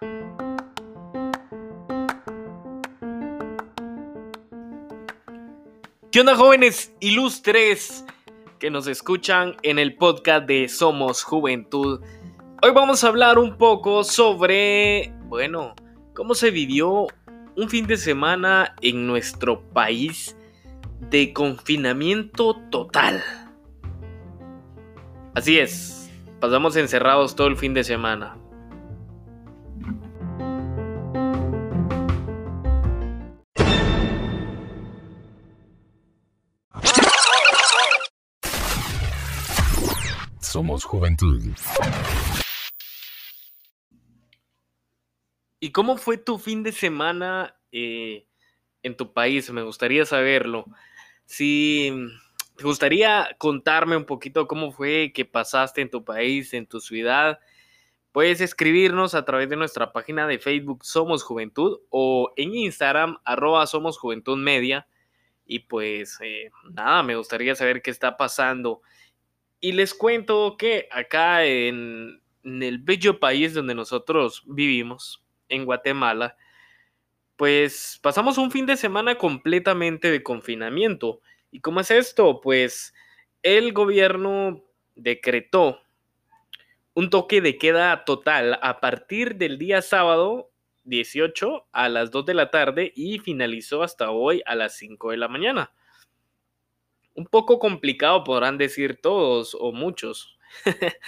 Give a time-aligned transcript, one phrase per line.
[0.00, 0.06] ¿Qué
[6.20, 8.06] onda jóvenes ilustres
[8.58, 12.00] que nos escuchan en el podcast de Somos Juventud?
[12.62, 15.74] Hoy vamos a hablar un poco sobre, bueno,
[16.14, 17.06] cómo se vivió
[17.54, 20.34] un fin de semana en nuestro país
[21.10, 23.22] de confinamiento total.
[25.34, 26.10] Así es,
[26.40, 28.38] pasamos encerrados todo el fin de semana.
[40.84, 41.42] Juventud.
[45.60, 48.26] ¿Y cómo fue tu fin de semana eh,
[48.82, 49.50] en tu país?
[49.50, 50.64] Me gustaría saberlo.
[51.26, 51.92] Si
[52.56, 57.38] te gustaría contarme un poquito cómo fue que pasaste en tu país, en tu ciudad,
[58.12, 63.66] puedes escribirnos a través de nuestra página de Facebook Somos Juventud o en Instagram arroba
[63.66, 64.88] Somos Juventud Media.
[65.44, 68.82] Y pues eh, nada, me gustaría saber qué está pasando
[69.60, 76.36] y les cuento que acá en, el bello país donde nosotros vivimos, en Guatemala,
[77.36, 81.20] pues pasamos un fin de semana completamente de confinamiento.
[81.50, 82.40] ¿Y cómo es esto?
[82.40, 82.94] Pues
[83.42, 84.62] el gobierno
[84.94, 85.80] decretó
[86.94, 90.50] un toque de queda total a partir del día sábado
[90.84, 95.16] 18 a las 2 de la tarde y finalizó hasta hoy a las 5 de
[95.16, 95.72] la mañana
[97.14, 100.38] un poco complicado, podrán decir todos o muchos.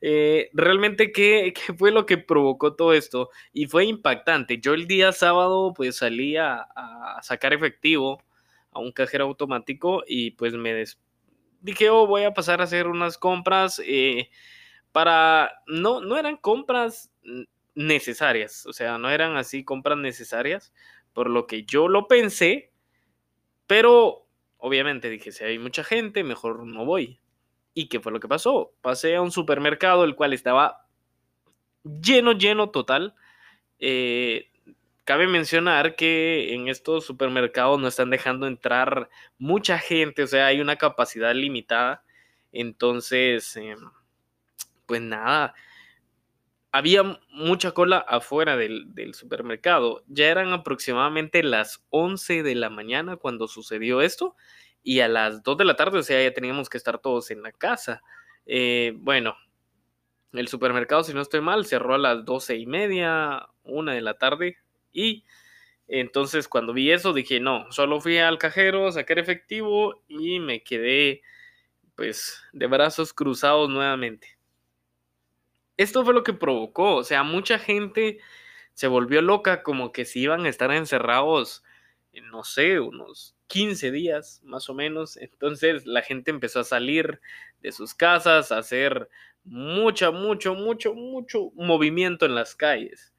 [0.00, 3.30] Eh, realmente, ¿qué, fue lo que provocó todo esto?
[3.52, 4.60] Y fue impactante.
[4.60, 6.68] Yo el día sábado pues salí a,
[7.22, 8.22] sacar efectivo
[8.70, 10.84] a un cajero automático y pues me
[11.62, 14.30] dije, oh, voy a pasar a hacer unas compras eh,
[14.92, 15.50] para...
[15.66, 17.10] No, no eran compras
[17.74, 20.72] necesarias, o sea, no eran así compras necesarias,
[21.12, 22.72] por lo que yo lo pensé,
[23.66, 24.27] pero
[24.58, 27.18] Obviamente dije, si hay mucha gente, mejor no voy.
[27.74, 28.72] ¿Y qué fue lo que pasó?
[28.82, 30.86] Pasé a un supermercado, el cual estaba
[31.84, 33.14] lleno, lleno total.
[33.78, 34.50] Eh,
[35.04, 40.60] cabe mencionar que en estos supermercados no están dejando entrar mucha gente, o sea, hay
[40.60, 42.02] una capacidad limitada.
[42.52, 43.78] Entonces, em,
[44.86, 45.54] pues nada,
[46.72, 50.04] había mucha cola afuera del, supermercado.
[50.06, 54.36] Ya eran aproximadamente las 11 de la mañana cuando sucedió esto
[54.82, 57.42] y a las 2 de la tarde, o sea, ya teníamos que estar todos en
[57.42, 58.02] la casa.
[58.46, 59.36] Eh, bueno,
[60.32, 64.14] el supermercado, si no estoy mal, cerró a las 12 y media, una de la
[64.18, 64.58] tarde
[64.92, 65.24] y
[65.88, 71.22] entonces cuando vi eso dije, no, solo fui al cajero, saqué efectivo y me quedé
[71.96, 74.37] pues de brazos cruzados nuevamente
[75.78, 78.18] esto fue lo que provocó, o sea, mucha gente
[78.74, 81.64] se volvió loca como que si iban a estar encerrados,
[82.30, 85.16] no sé, unos 15 días más o menos.
[85.16, 87.20] Entonces la gente empezó a salir
[87.60, 89.08] de sus casas, a hacer
[89.44, 93.12] mucho, mucho, mucho, mucho movimiento en las calles.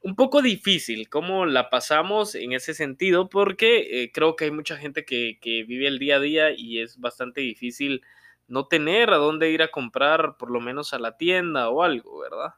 [0.00, 4.76] Un poco difícil cómo la pasamos en ese sentido porque eh, creo que hay mucha
[4.76, 8.02] gente que, que vive el día a día y es bastante difícil
[8.46, 12.18] no tener a dónde ir a comprar, por lo menos a la tienda o algo,
[12.20, 12.54] ¿verdad?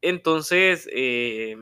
[0.00, 1.56] Entonces, eh,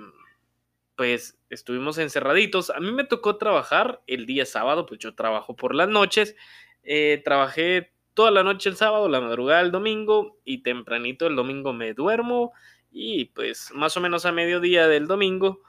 [0.96, 2.70] pues estuvimos encerraditos.
[2.70, 6.36] A mí me tocó trabajar el día sábado, pues yo trabajo por las noches.
[6.82, 11.72] Eh, trabajé toda la noche el sábado, la madrugada el domingo y tempranito el domingo
[11.72, 12.52] me duermo
[12.90, 15.62] y pues más o menos a mediodía del domingo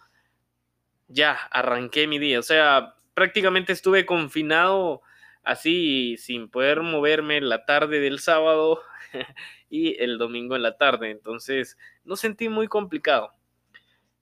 [1.07, 2.39] ya arranqué mi día.
[2.39, 5.01] O sea, prácticamente estuve confinado
[5.43, 8.81] así sin poder moverme la tarde del sábado
[9.69, 11.11] y el domingo en la tarde.
[11.11, 13.33] Entonces, no sentí muy complicado.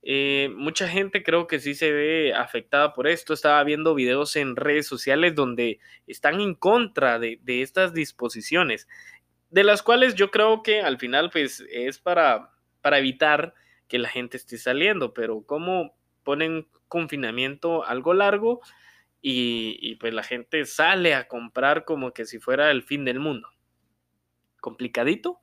[0.04, 3.34] Eh, mucha gente creo que sí se ve afectada por esto.
[3.34, 8.88] Estaba viendo videos en redes sociales donde están en contra de, de estas disposiciones,
[9.50, 12.52] de las cuales yo creo que al final pues es para,
[12.82, 13.54] para evitar
[13.88, 18.62] que la gente esté saliendo, pero como ponen confinamiento algo largo,
[19.22, 23.50] y, pues la gente sale a comprar como que si fuera el fin del mundo.
[24.62, 25.42] ¿Complicadito?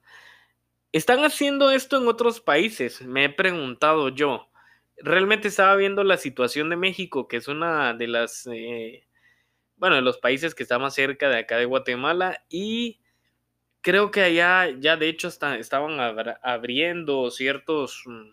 [0.92, 3.02] ¿Están haciendo esto en otros países?
[3.02, 4.50] Me he preguntado yo.
[4.98, 9.06] Realmente estaba viendo la situación de México, que es una de las, eh,
[9.76, 13.00] bueno, de los países que está más cerca de acá de Guatemala y
[13.84, 15.98] creo que allá ya de hecho estaban
[16.42, 18.30] abriendo ciertos mm,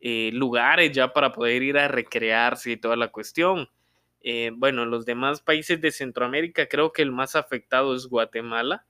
[0.00, 3.68] eh, lugares ya para poder ir a recrearse y toda la cuestión.
[4.22, 8.86] Eh, bueno, los demás países de Centroamérica creo que el más afectado es Guatemala.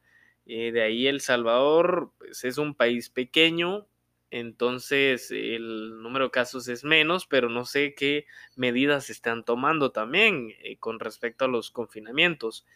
[0.46, 3.86] Eh, de ahí El Salvador pues, es un país pequeño
[4.30, 8.26] Entonces el número de casos es menos, pero no sé qué
[8.56, 12.66] medidas se están tomando también eh, con respecto a los confinamientos.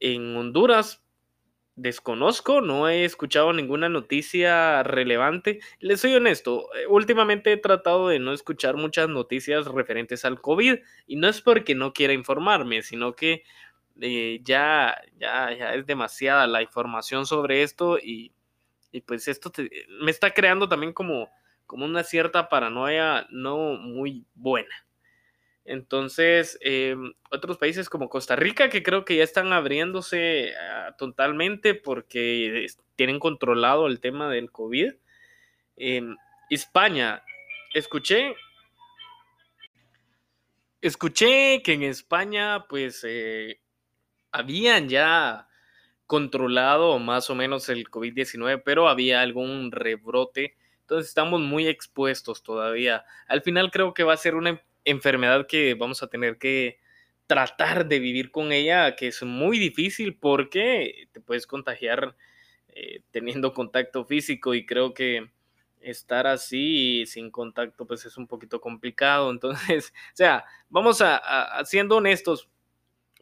[0.00, 1.01] En Honduras
[1.76, 5.60] desconozco, no he escuchado ninguna noticia relevante.
[5.80, 10.76] Les soy honesto, eh, últimamente he tratado de no escuchar muchas noticias referentes al COVID
[11.06, 13.44] y no es porque no quiera informarme, sino que
[14.00, 18.32] eh, ya, ya, ya es demasiada la información sobre esto y,
[19.06, 19.50] pues esto
[20.00, 21.30] me está creando también como,
[21.66, 24.74] como una cierta paranoia no muy buena.
[25.64, 31.74] Entonces, em, otros países como Costa Rica, que creo que ya están abriéndose ah, totalmente
[31.74, 32.66] porque
[32.96, 34.94] tienen controlado el tema del COVID.
[35.76, 36.16] Em,
[36.50, 37.22] España,
[37.74, 38.34] escuché,
[40.80, 43.60] escuché que en España, pues, eh,
[44.32, 45.48] habían ya
[46.06, 50.56] controlado más o menos el COVID-19, pero había algún rebrote.
[50.80, 53.04] Entonces estamos muy expuestos todavía.
[53.28, 54.50] Al final creo que va a ser una
[54.84, 56.80] enfermedad que vamos a tener que
[57.26, 62.16] tratar de vivir con ella, que es muy difícil porque te puedes contagiar
[62.68, 65.30] eh, teniendo contacto físico y creo que
[65.80, 69.30] estar así sin contacto pues es un poquito complicado.
[69.30, 72.48] Entonces, o sea, vamos a, siendo honestos,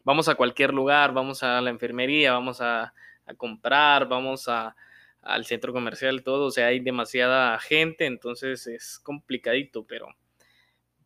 [0.03, 2.93] vamos a cualquier lugar, vamos a la enfermería, vamos a,
[3.25, 4.75] a comprar, vamos a,
[5.21, 10.07] al centro comercial, todo, o sea, hay demasiada gente, entonces es complicadito, pero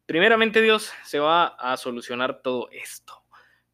[0.05, 3.23] primeramente Dios se va a solucionar todo esto.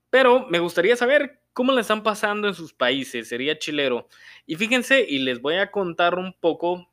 [0.09, 4.07] Pero me gustaría saber cómo le están pasando en sus países, sería chilero.
[4.45, 6.89] Y fíjense, y les voy a contar un poco,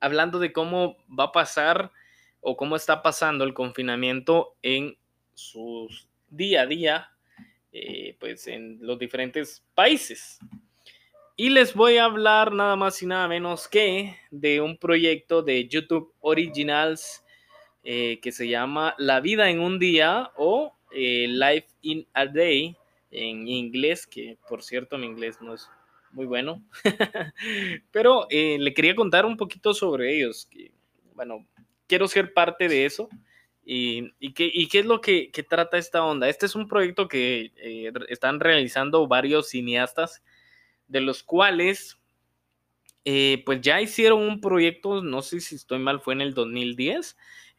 [0.00, 1.92] hablando de cómo va a pasar
[2.40, 4.96] o cómo está pasando el confinamiento en
[5.34, 7.10] sus día a día,
[7.72, 10.38] eh, pues en los diferentes países.
[11.36, 15.68] Y les voy a hablar nada más y nada menos que de un proyecto de
[15.68, 17.24] YouTube Originals
[17.90, 22.76] eh, que se llama La vida en un día o eh, Life in a Day
[23.10, 25.70] en inglés, que por cierto mi inglés no es
[26.10, 26.62] muy bueno,
[27.90, 30.70] pero eh, le quería contar un poquito sobre ellos, que,
[31.14, 31.46] bueno,
[31.86, 33.08] quiero ser parte de eso.
[33.64, 36.28] ¿Y, y, qué, y qué, es lo que, que, trata esta onda?
[36.28, 37.52] Este es un proyecto que
[38.10, 40.22] están realizando varios cineastas,
[40.88, 41.98] de los cuales,
[43.02, 47.16] pues ya hicieron un proyecto, no sé si estoy mal, fue en el 2010,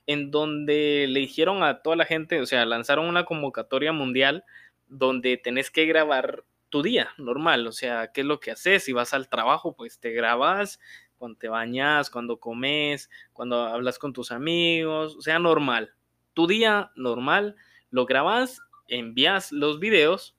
[0.09, 4.43] en donde le dijeron a toda la gente, o sea, lanzaron una convocatoria mundial
[4.87, 8.91] donde tenés que grabar tu día normal, o sea, qué es lo que haces, si
[8.91, 10.79] vas al trabajo, pues te grabas
[11.15, 15.93] cuando te bañas, cuando comes, cuando hablas con tus amigos, o sea, normal.
[16.33, 17.55] Tu día normal,
[17.91, 20.35] lo grabas, envías los videos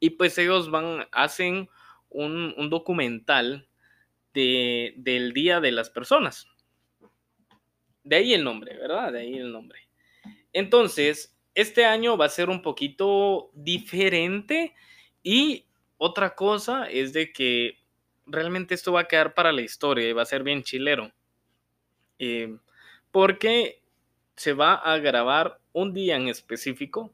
[0.00, 1.68] y pues ellos van, hacen
[2.08, 3.68] un, documental
[4.32, 6.46] de, del día de las personas.
[8.04, 9.12] De ahí el nombre, ¿verdad?
[9.12, 9.80] De ahí el nombre.
[10.52, 14.74] Entonces, este año va a ser un poquito diferente
[15.22, 15.64] y
[15.96, 17.78] otra cosa es de que
[18.26, 21.12] realmente esto va a quedar para la historia y va a ser bien chilero.
[22.18, 22.56] Eh,
[23.10, 23.82] porque
[24.36, 27.12] se va a grabar un día en específico.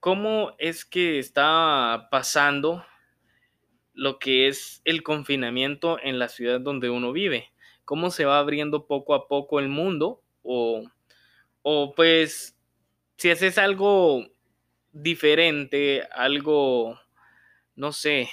[0.00, 2.84] ¿Cómo es que está pasando
[3.94, 7.53] lo que es el confinamiento en la ciudad donde uno vive?
[7.84, 10.84] Cómo se va abriendo poco a poco el mundo o,
[11.62, 12.56] o pues
[13.16, 14.26] si haces algo
[14.92, 16.98] diferente, algo,
[17.74, 18.28] no sé,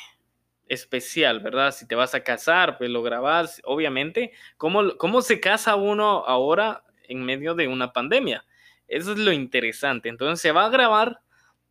[0.67, 1.71] especial, ¿verdad?
[1.71, 4.31] Si te vas a casar, pues lo grabas, obviamente.
[4.57, 8.45] ¿Cómo, ¿Cómo se casa uno ahora en medio de una pandemia?
[8.87, 10.09] Eso es lo interesante.
[10.09, 11.19] Entonces se va a grabar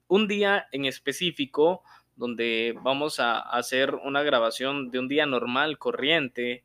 [0.07, 1.83] un día en específico
[2.17, 6.65] donde vamos a hacer una grabación de un día normal, corriente,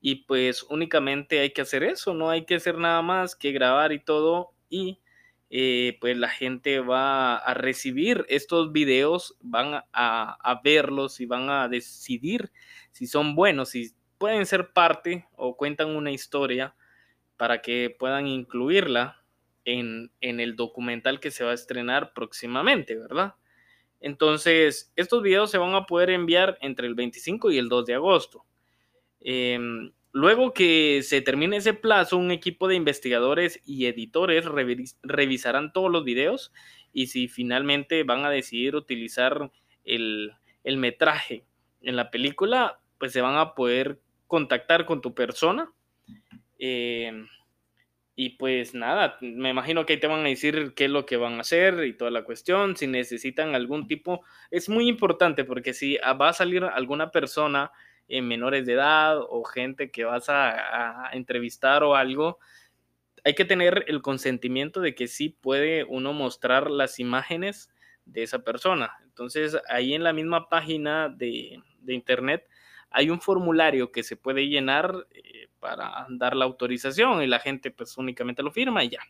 [0.00, 3.90] Y pues únicamente hay que hacer eso, no hay que hacer nada más que grabar
[3.92, 4.52] y todo.
[4.70, 5.00] Y
[5.50, 11.68] eh, pues la gente va a recibir estos videos, van a, verlos y van a
[11.68, 12.52] decidir
[12.92, 16.74] si son buenos, si pueden ser parte o cuentan una historia
[17.38, 19.24] para que puedan incluirla
[19.64, 23.34] en, el documental que se va a estrenar próximamente, ¿verdad?
[24.00, 27.94] Entonces, estos videos se van a poder enviar entre el 25 y el 2 de
[27.94, 28.44] agosto.
[29.20, 34.44] Em, Luego que se termine ese plazo, un equipo de investigadores y editores
[35.02, 36.52] revisarán todos los videos
[36.92, 39.50] y si finalmente van a decidir utilizar
[39.84, 40.32] el,
[40.64, 41.44] el metraje
[41.82, 45.70] en la película, pues se van a poder contactar con tu persona.
[46.58, 47.26] Eh,
[48.20, 51.16] y pues nada, me imagino que ahí te van a decir qué es lo que
[51.16, 55.72] van a hacer y toda la cuestión, si necesitan algún tipo, es muy importante porque
[55.72, 57.70] si va a salir alguna persona
[58.08, 62.38] en menores de edad o gente que vas a, entrevistar o algo,
[63.24, 67.70] hay que tener el consentimiento de que sí puede uno mostrar las imágenes
[68.04, 68.92] de esa persona.
[69.04, 72.48] Entonces ahí en la misma página de, de internet
[72.90, 77.70] hay un formulario que se puede llenar eh, para dar la autorización y la gente
[77.70, 79.00] pues únicamente lo firma y ya.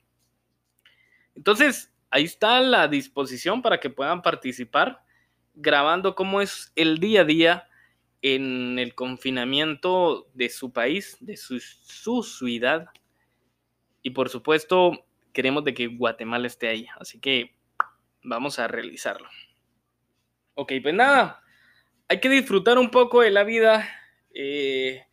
[1.35, 5.05] Entonces, ahí está la disposición para que puedan participar
[5.55, 7.68] grabando cómo es el día a día
[8.23, 12.87] en el confinamiento de su país, de su, su ciudad.
[14.03, 16.87] Y por supuesto, queremos de que Guatemala esté ahí.
[16.99, 17.57] Así que
[18.23, 19.29] vamos a realizarlo.
[20.55, 21.43] Ok, pues nada,
[22.09, 23.89] hay que disfrutar un poco de la vida.
[24.35, 25.05] Eh,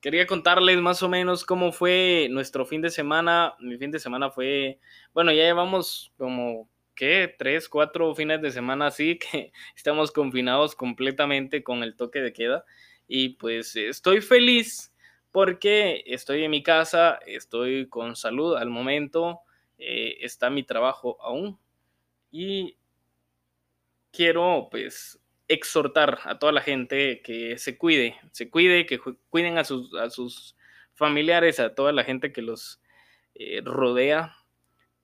[0.00, 3.54] quería contarles más o menos cómo fue nuestro fin de semana.
[3.58, 4.78] Mi fin de semana fue,
[5.12, 7.34] bueno, ya llevamos como, ¿qué?
[7.38, 12.64] Tres, cuatro fines de semana así que estamos confinados completamente con el toque de queda.
[13.08, 14.92] Y pues estoy feliz
[15.32, 19.40] porque estoy en mi casa, estoy con salud al momento,
[19.78, 21.58] eh, está mi trabajo aún.
[22.30, 22.76] Y
[24.12, 25.18] quiero pues
[25.48, 30.10] exhortar a toda la gente que se cuide, se cuide, que cuiden a sus, a
[30.10, 30.56] sus
[30.94, 32.80] familiares, a toda la gente que los
[33.34, 34.36] eh, rodea.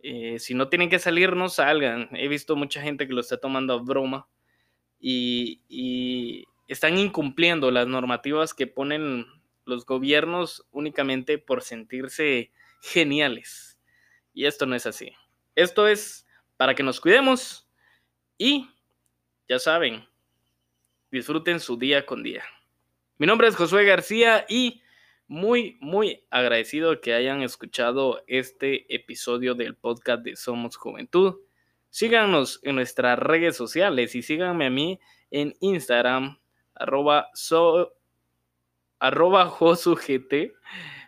[0.00, 2.08] Eh, si no tienen que salir, no salgan.
[2.12, 4.28] He visto mucha gente que lo está tomando a broma
[5.00, 9.26] y, y están incumpliendo las normativas que ponen
[9.64, 13.78] los gobiernos únicamente por sentirse geniales.
[14.32, 15.12] Y esto no es así.
[15.54, 16.26] Esto es
[16.56, 17.68] para que nos cuidemos
[18.36, 18.68] y
[19.48, 20.06] ya saben,
[21.10, 22.44] disfruten su día con día.
[23.16, 24.82] Mi nombre es Josué García y
[25.28, 31.36] muy, muy agradecido que hayan escuchado este episodio del podcast de Somos Juventud.
[31.90, 34.98] Síganos en nuestras redes sociales y síganme a mí
[35.30, 36.38] en Instagram,
[36.74, 37.94] arroba, so,
[38.98, 40.32] arroba josugt.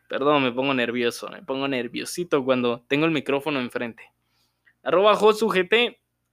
[0.06, 4.12] Perdón, me pongo nervioso, me pongo nerviosito cuando tengo el micrófono enfrente.
[4.82, 5.72] Arroba josugt,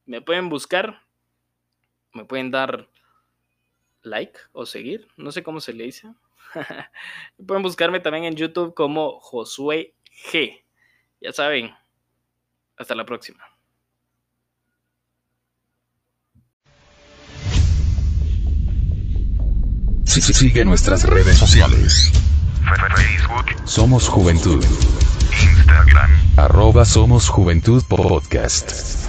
[0.06, 1.04] me pueden buscar,
[2.14, 2.90] me pueden dar
[4.02, 6.14] like o seguir, no sé cómo se le dice.
[7.48, 9.96] Pueden buscarme también en YouTube como Josué
[10.32, 10.64] G.
[11.22, 11.74] Ya saben,
[12.78, 13.44] hasta la próxima.
[20.06, 22.12] Sí, sí, sigue nuestras redes sociales.
[22.96, 23.68] Facebook.
[23.68, 24.64] Somos Juventud.
[25.32, 26.10] Instagram.
[26.38, 29.08] Arroba Somos Juventud Podcast.